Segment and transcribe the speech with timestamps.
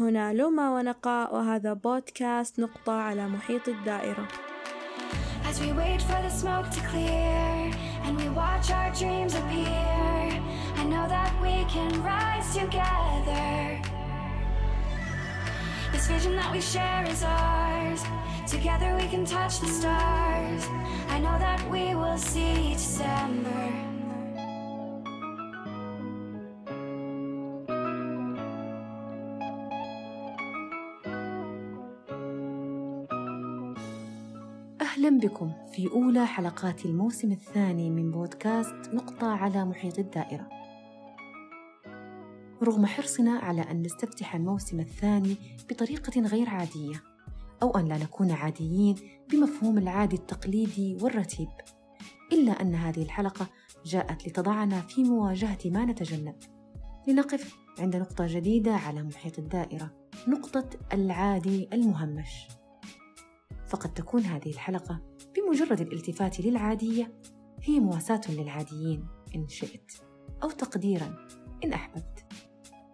[0.00, 4.28] هنا لوما ونقاء وهذا بودكاست نقطة على محيط الدائرة
[5.50, 7.72] As we wait for the smoke to clear
[8.04, 10.28] and we watch our dreams appear,
[10.80, 13.80] I know that we can rise together.
[15.92, 18.00] This vision that we share is ours.
[18.46, 20.62] Together we can touch the stars.
[21.14, 22.37] I know that we will see
[34.98, 40.48] أهلا بكم في أولى حلقات الموسم الثاني من بودكاست نقطة على محيط الدائرة.
[42.62, 45.36] رغم حرصنا على أن نستفتح الموسم الثاني
[45.70, 47.02] بطريقة غير عادية،
[47.62, 48.94] أو أن لا نكون عاديين
[49.30, 51.48] بمفهوم العادي التقليدي والرتيب،
[52.32, 53.46] إلا أن هذه الحلقة
[53.86, 56.36] جاءت لتضعنا في مواجهة ما نتجنب،
[57.08, 59.90] لنقف عند نقطة جديدة على محيط الدائرة،
[60.28, 62.48] نقطة العادي المهمش.
[63.68, 65.00] فقد تكون هذه الحلقة
[65.36, 67.12] بمجرد الالتفات للعادية.
[67.62, 69.92] هي مواساة للعاديين إن شئت
[70.42, 71.26] أو تقديرا
[71.64, 72.26] إن أحببت.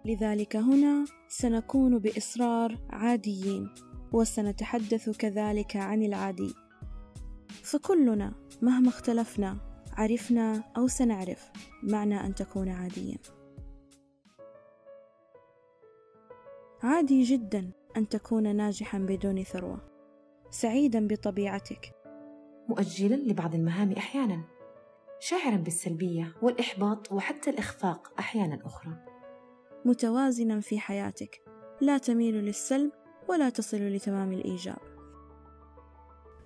[0.04, 3.74] لذلك هنا سنكون بإصرار عاديين
[4.12, 6.54] وسنتحدث كذلك عن العادي.
[7.62, 9.56] فكلنا مهما اختلفنا
[9.92, 11.50] عرفنا أو سنعرف
[11.82, 13.18] معنى أن تكون عاديا.
[16.82, 19.93] عادي جدا أن تكون ناجحا بدون ثروة.
[20.54, 21.92] سعيدا بطبيعتك.
[22.68, 24.44] مؤجلا لبعض المهام أحيانا.
[25.20, 28.92] شاعرا بالسلبية والإحباط وحتى الإخفاق أحيانا أخرى.
[29.84, 31.42] متوازنا في حياتك.
[31.80, 32.92] لا تميل للسلب
[33.28, 34.78] ولا تصل لتمام الإيجاب.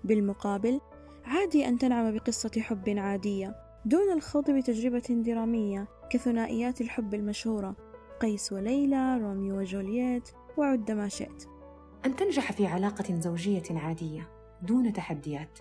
[0.03, 0.81] بالمقابل
[1.23, 7.75] عادي أن تنعم بقصة حب عادية دون الخوض بتجربة درامية كثنائيات الحب المشهورة.
[8.19, 11.58] قيس وليلى روميو وجولييت وعد ما شئت.
[12.05, 14.29] أن تنجح في علاقة زوجية عادية
[14.61, 15.59] دون تحديات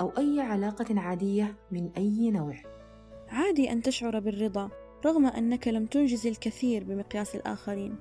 [0.00, 2.54] أو أي علاقة عادية من أي نوع.
[3.28, 4.70] عادي أن تشعر بالرضا
[5.06, 7.96] رغم أنك لم تنجز الكثير بمقياس الآخرين.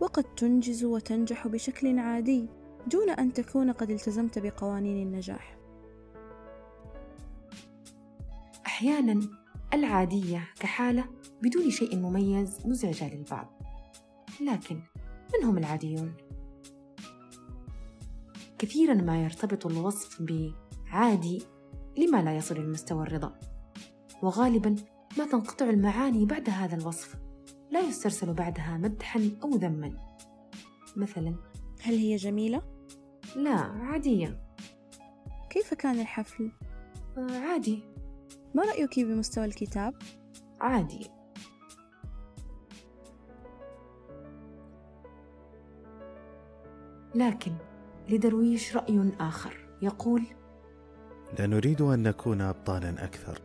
[0.00, 2.48] وقد تنجز وتنجح بشكل عادي
[2.86, 5.58] دون أن تكون قد التزمت بقوانين النجاح.
[8.66, 9.20] أحيانا
[9.74, 11.04] العادية كحالة
[11.42, 13.62] بدون شيء مميز مزعجة للبعض.
[14.40, 14.80] لكن
[15.34, 16.27] من هم العاديون؟
[18.58, 21.42] كثيرا ما يرتبط الوصف بعادي
[21.98, 23.40] لما لا يصل لمستوى الرضا
[24.22, 24.76] وغالبا
[25.18, 27.16] ما تنقطع المعاني بعد هذا الوصف
[27.70, 29.92] لا يسترسل بعدها مدحا أو ذما
[30.96, 31.34] مثلا
[31.82, 32.62] هل هي جميلة؟
[33.36, 34.40] لا عادية
[35.50, 36.52] كيف كان الحفل؟
[37.18, 37.82] آه، عادي
[38.54, 39.94] ما رأيك بمستوى الكتاب؟
[40.60, 41.10] عادي
[47.14, 47.52] لكن
[48.08, 49.56] لدرويش رأي آخر.
[49.82, 50.22] يقول
[51.38, 53.40] لا نريد أن نكون ابطالا أكثر.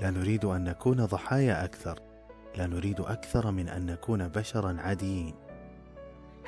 [0.00, 1.98] لا نريد أن نكون ضحايا أكثر.
[2.58, 5.34] لا نريد أكثر من أن نكون بشرا عاديين.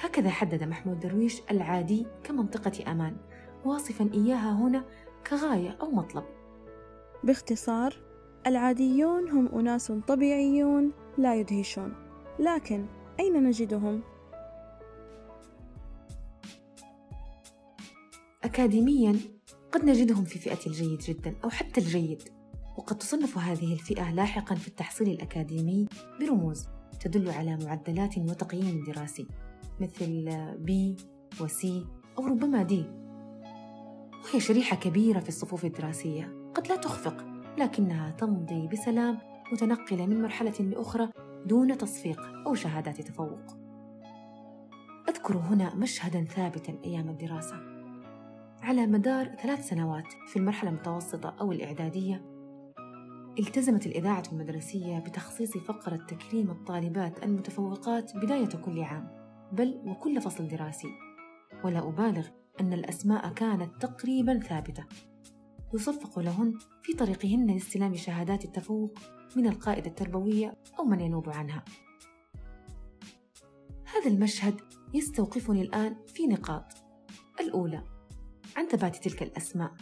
[0.00, 3.16] هكذا حدد محمود درويش العادي كمنطقة أمان.
[3.64, 4.84] واصفا إياها هنا
[5.26, 6.24] كغاية أو مطلب.
[7.24, 7.94] باختصار
[8.46, 11.92] العاديون هم أناس طبيعيون لا يدهشون.
[12.38, 12.86] لكن
[13.20, 14.02] أين نجدهم؟
[18.48, 19.16] أكاديميا
[19.72, 22.22] قد نجدهم في فئة الجيد جدا أو حتى الجيد.
[22.78, 25.86] وقد تصنف هذه الفئة لاحقا في التحصيل الأكاديمي
[26.20, 26.66] برموز
[27.00, 29.26] تدل على معدلات وتقييم دراسي
[29.80, 30.30] مثل
[30.66, 30.70] B
[31.40, 31.66] و C
[32.18, 32.72] أو ربما D.
[34.24, 37.26] وهي شريحة كبيرة في الصفوف الدراسية قد لا تخفق
[37.58, 39.18] لكنها تمضي بسلام
[39.52, 41.08] متنقلة من مرحلة لأخرى
[41.46, 43.56] دون تصفيق أو شهادات تفوق.
[45.08, 47.77] أذكر هنا مشهدا ثابتا أيام الدراسة.
[48.62, 52.38] على مدار ثلاث سنوات في المرحلة المتوسطة أو الإعدادية
[53.38, 59.08] التزمت الإذاعة المدرسية بتخصيص فقرة تكريم الطالبات المتفوقات بداية كل عام
[59.52, 60.88] بل وكل فصل دراسي.
[61.64, 62.26] ولا أبالغ
[62.60, 64.84] أن الأسماء كانت تقريبا ثابتة.
[65.74, 68.98] يصفق لهن في طريقهن لاستلام شهادات التفوق
[69.36, 71.64] من القائدة التربوية أو من ينوب عنها.
[73.84, 74.60] هذا المشهد
[74.94, 76.64] يستوقفني الآن في نقاط.
[77.40, 77.97] الأولى
[78.58, 79.72] عن ثبات تلك الأسماء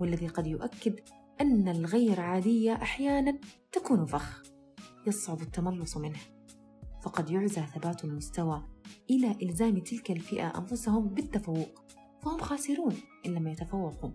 [0.00, 1.00] والذي قد يؤكد
[1.40, 3.38] أن الغير عادية أحيانا
[3.72, 4.42] تكون فخ
[5.06, 6.18] يصعب التملص منه.
[7.02, 8.62] فقد يعزى ثبات المستوى
[9.10, 11.82] إلى إلزام تلك الفئة أنفسهم بالتفوق
[12.22, 12.96] فهم خاسرون
[13.26, 14.10] إن لم يتفوقوا.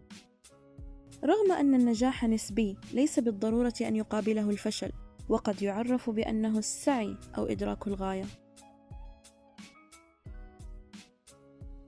[1.24, 4.92] رغم أن النجاح نسبي ليس بالضرورة أن يقابله الفشل
[5.30, 8.26] وقد يعرف بأنه السعي أو إدراك الغاية.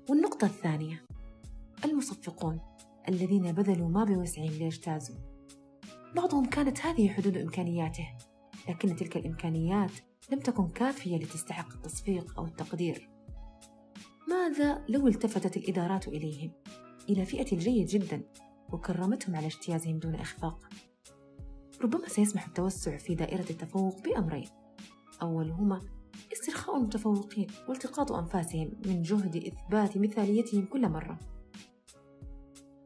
[0.10, 1.13] والنقطة الثانية
[2.04, 2.60] المصفقون
[3.10, 5.16] الذين بذلوا ما بوسعهم ليجتازوا
[6.16, 8.08] بعضهم كانت هذه حدود إمكانياته
[8.70, 9.92] لكن تلك الإمكانيات
[10.32, 13.10] لم تكن كافية لتستحق التصفيق أو التقدير.
[14.30, 16.52] ماذا لو التفتت الإدارات إليهم؟
[17.10, 18.24] إلى فئة الجيد جدا
[18.72, 20.70] وكرمتهم على اجتيازهم دون إخفاق.
[21.82, 24.48] ربما سيسمح التوسع في دائرة التفوق بأمرين.
[25.22, 25.82] أولهما
[26.34, 31.33] استرخاء المتفوقين والتقاط أنفاسهم من جهد إثبات مثاليتهم كل مرة.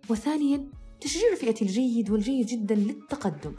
[0.09, 0.65] وثانيا
[1.01, 3.55] تشجيع فئة الجيد والجيد جدا للتقدم.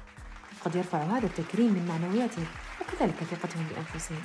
[0.64, 2.46] قد يرفع هذا التكريم من معنوياتهم
[2.80, 4.22] وكذلك ثقتهم بأنفسهم.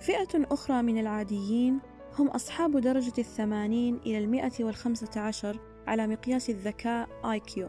[0.00, 1.80] فئة أخرى من العاديين
[2.18, 7.08] هم أصحاب درجة الثمانين إلى المئة والخمسة عشر على مقياس الذكاء
[7.38, 7.60] IQ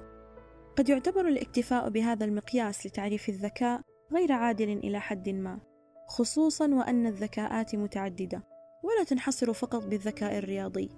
[0.78, 3.82] قد يعتبر الاكتفاء بهذا المقياس لتعريف الذكاء
[4.14, 5.60] غير عادل إلى حد ما
[6.08, 8.55] خصوصا وأن الذكاءات متعددة.
[8.86, 10.90] ولا تنحصر فقط بالذكاء الرياضي.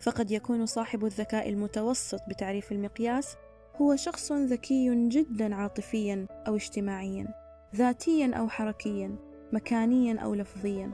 [0.00, 3.36] فقد يكون صاحب الذكاء المتوسط بتعريف المقياس
[3.76, 7.34] هو شخص ذكي جدا عاطفيا أو اجتماعيا
[7.76, 9.16] ذاتيا أو حركيا
[9.52, 10.92] مكانيا أو لفظيا.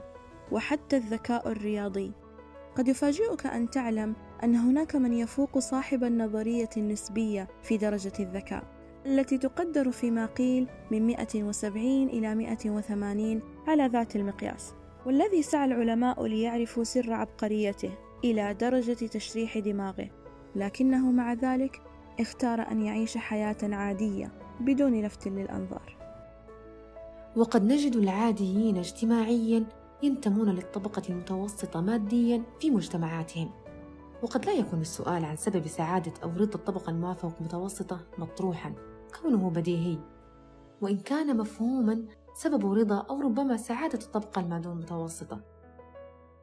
[0.51, 2.11] وحتى الذكاء الرياضي.
[2.75, 8.63] قد يفاجئك أن تعلم أن هناك من يفوق صاحب النظرية النسبية في درجة الذكاء
[9.05, 14.73] التي تقدر فيما قيل من 170 إلى 180 على ذات المقياس.
[15.05, 17.91] والذي سعى العلماء ليعرفوا سر عبقريته
[18.23, 20.09] إلى درجة تشريح دماغه.
[20.55, 21.81] لكنه مع ذلك
[22.19, 25.97] اختار أن يعيش حياة عادية بدون لفت للأنظار.
[27.35, 29.65] وقد نجد العاديين اجتماعيا
[30.03, 33.49] ينتمون للطبقة المتوسطة ماديا في مجتمعاتهم.
[34.23, 38.73] وقد لا يكون السؤال عن سبب سعادة أو رضا الطبقة الموافق متوسطة مطروحا
[39.21, 39.97] كونه بديهي.
[40.81, 42.05] وإن كان مفهوما
[42.35, 45.41] سبب رضا أو ربما سعادة الطبقة المادون المتوسطة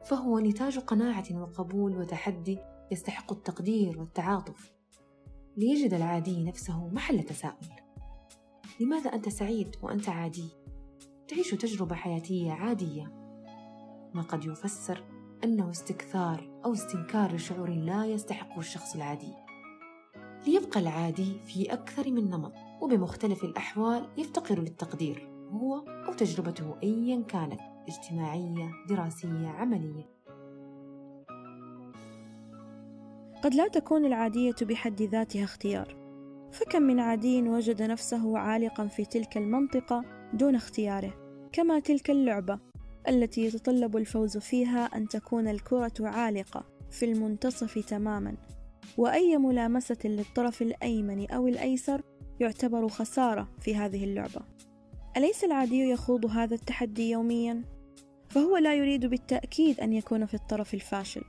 [0.05, 2.59] فهو نتاج قناعة وقبول وتحدي
[2.91, 4.73] يستحق التقدير والتعاطف
[5.57, 7.67] ليجد العادي نفسه محل تساؤل.
[8.79, 10.49] لماذا أنت سعيد وأنت عادي؟
[11.27, 13.03] تعيش تجربة حياتية عادية.
[14.13, 15.03] ما قد يفسر
[15.43, 19.33] أنه استكثار أو استنكار لشعور لا يستحقه الشخص العادي.
[20.47, 25.32] ليبقى العادي في أكثر من نمط وبمختلف الأحوال يفتقر للتقدير.
[25.53, 30.03] هو أو تجربته أيا كانت اجتماعية دراسية عملية.
[33.43, 36.03] قد لا تكون العادية بحد ذاتها اختيار.
[36.51, 41.13] فكم من عادي وجد نفسه عالقا في تلك المنطقة دون اختياره
[41.51, 42.59] كما تلك اللعبة
[43.07, 48.35] التي يتطلب الفوز فيها أن تكون الكرة عالقة في المنتصف تماما.
[48.97, 52.01] وأي ملامسة للطرف الأيمن أو الأيسر
[52.39, 54.41] يعتبر خسارة في هذه اللعبة.
[55.17, 57.61] أليس العادي يخوض هذا التحدي يوميا؟
[58.29, 61.23] فهو لا يريد بالتأكيد أن يكون في الطرف الفاشل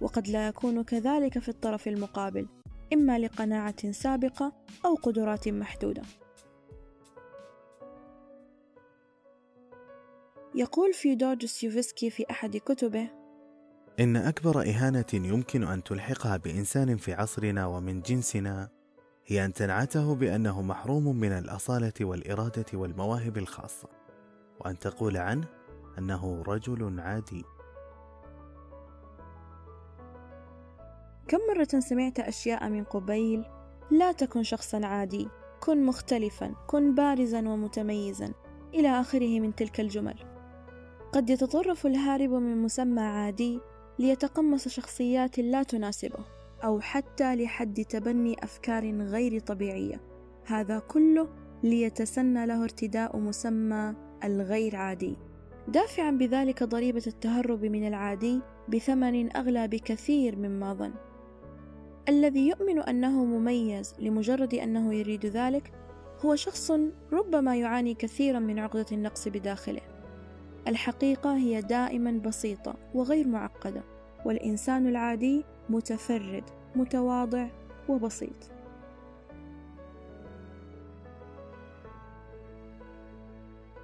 [0.00, 2.48] وقد لا يكون كذلك في الطرف المقابل
[2.92, 4.52] إما لقناعة سابقة
[4.84, 6.02] أو قدرات محدودة
[10.54, 13.10] يقول فيودور دوستويفسكي في أحد كتبه
[14.00, 18.77] إن أكبر إهانة يمكن أن تلحقها بإنسان في عصرنا ومن جنسنا
[19.30, 23.88] هي أن تنعته بأنه محروم من الأصالة والإرادة والمواهب الخاصة
[24.60, 25.46] وأن تقول عنه
[25.98, 27.44] أنه رجل عادي.
[31.28, 33.44] كم مرة سمعت أشياء من قبيل؟
[33.90, 35.28] لا تكن شخصا عادي
[35.60, 38.32] كن مختلفا كن بارزا ومتميزا
[38.74, 40.18] إلى آخره من تلك الجمل.
[41.12, 43.60] قد يتطرف الهارب من مسمى عادي
[43.98, 46.37] ليتقمص شخصيات لا تناسبه.
[46.64, 50.00] أو حتى لحد تبني أفكار غير طبيعية.
[50.46, 51.28] هذا كله
[51.62, 55.16] ليتسنى له ارتداء مسمى الغير عادي.
[55.68, 60.92] دافعا بذلك ضريبة التهرب من العادي بثمن أغلى بكثير مما ظن.
[62.08, 65.72] الذي يؤمن أنه مميز لمجرد أنه يريد ذلك
[66.24, 66.72] هو شخص
[67.12, 69.80] ربما يعاني كثيرا من عقدة النقص بداخله.
[70.68, 73.82] الحقيقة هي دائما بسيطة وغير معقدة
[74.24, 76.44] والإنسان العادي متفرد
[76.76, 77.48] متواضع
[77.88, 78.50] وبسيط.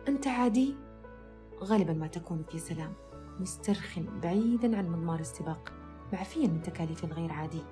[0.09, 0.75] أنت عادي؟
[1.61, 2.93] غالبا ما تكون في سلام.
[3.41, 5.73] مسترخٍ بعيدا عن مضمار السباق
[6.13, 7.63] معفيا من تكاليف الغير عادي.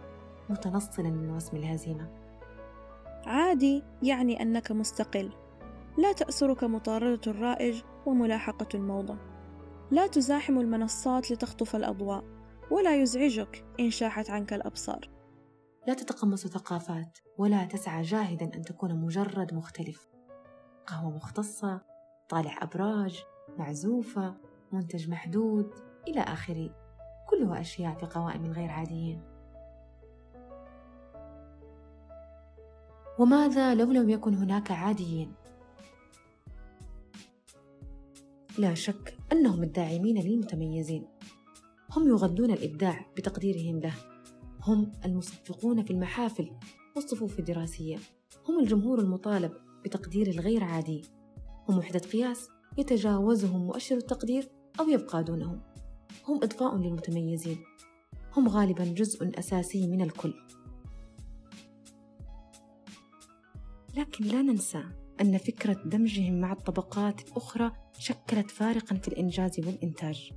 [0.51, 2.09] متنصلا من وسم الهزيمة.
[3.27, 5.33] عادي يعني أنك مستقل.
[5.99, 9.17] لا تأسرك مطاردة الرائج وملاحقة الموضة.
[9.91, 12.25] لا تزاحم المنصات لتخطف الأضواء.
[12.73, 15.11] ولا يزعجك إن شاحت عنك الأبصار.
[15.87, 20.11] لا تتقمص ثقافات ولا تسعى جاهدا أن تكون مجرد مختلف.
[20.87, 21.81] قهوة مختصة
[22.29, 23.25] طالع أبراج
[23.59, 24.35] معزوفة
[24.73, 25.75] منتج محدود
[26.09, 26.71] إلى آخره.
[27.29, 29.23] كلها أشياء في قوائم الغير عاديين.
[33.19, 35.35] وماذا لو لم يكن هناك عاديين؟
[38.59, 41.07] لا شك أنهم الداعمين للمتميزين.
[41.97, 43.95] هم يغذون الإبداع بتقديرهم له.
[44.63, 46.51] هم المصفقون في المحافل
[46.97, 47.97] والصفوف الدراسية.
[48.49, 49.53] هم الجمهور المطالب
[49.85, 51.03] بتقدير الغير عادي.
[51.69, 54.49] هم وحدة قياس يتجاوزهم مؤشر التقدير
[54.81, 55.61] أو يبقى دونهم.
[56.29, 57.59] هم إضفاء للمتميزين.
[58.37, 60.35] هم غالبا جزء أساسي من الكل.
[63.97, 64.85] لكن لا ننسى
[65.21, 70.33] أن فكرة دمجهم مع الطبقات الأخرى شكلت فارقا في الإنجاز والإنتاج.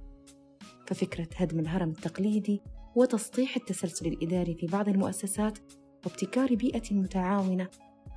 [0.87, 2.61] ففكرة هدم الهرم التقليدي
[2.95, 5.59] وتسطيح التسلسل الإداري في بعض المؤسسات
[6.05, 7.67] وابتكار بيئة متعاونة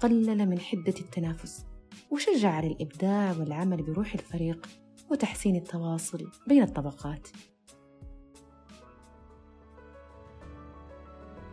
[0.01, 1.67] قلل من حدة التنافس
[2.11, 4.69] وشجع على الإبداع والعمل بروح الفريق
[5.11, 7.29] وتحسين التواصل بين الطبقات.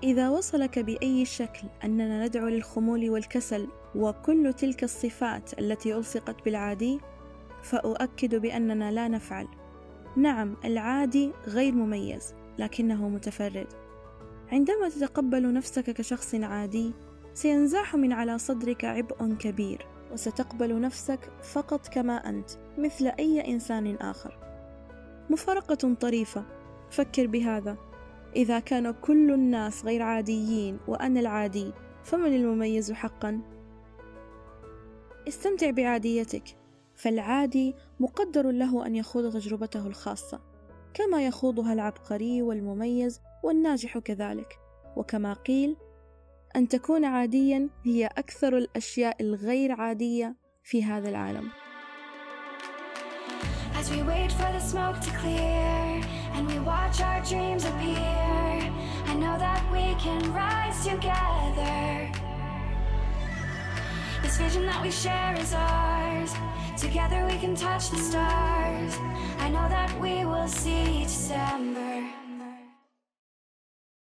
[0.04, 7.00] إذا وصلك بأي شكل أننا ندعو للخمول والكسل وكل تلك الصفات التي ألصقت بالعادي
[7.64, 9.48] فأؤكد بأننا لا نفعل.
[10.18, 13.68] نعم العادي غير مميز لكنه متفرد.
[14.52, 16.94] عندما تتقبل نفسك كشخص عادي
[17.34, 24.38] سينزاح من على صدرك عبء كبير وستقبل نفسك فقط كما أنت مثل أي إنسان آخر.
[25.30, 26.46] مفارقة طريفة
[26.90, 27.78] فكر بهذا.
[28.36, 31.72] إذا كان كل الناس غير عاديين وأنا العادي
[32.04, 33.42] فمن المميز حقا؟
[35.28, 36.44] استمتع بعاديتك.
[36.96, 40.40] فالعادي مقدر له أن يخوض تجربته الخاصة
[40.94, 44.60] كما يخوضها العبقري والمميز والناجح كذلك
[44.96, 45.78] وكما قيل
[46.56, 51.50] أن تكون عاديا هي أكثر الأشياء الغير عادية في هذا العالم
[53.80, 56.02] As we wait for the smoke to clear
[56.34, 58.72] and we watch our dreams appear,
[59.12, 62.35] I know that we can rise together.
[64.36, 66.34] This vision that we share is ours.
[66.78, 68.98] Together we can touch the stars.
[69.40, 72.25] I know that we will see December.